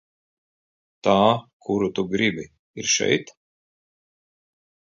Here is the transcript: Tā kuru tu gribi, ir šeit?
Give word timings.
Tā 1.07 1.17
kuru 1.67 1.91
tu 1.99 2.05
gribi, 2.15 2.47
ir 2.85 2.91
šeit? 2.97 3.33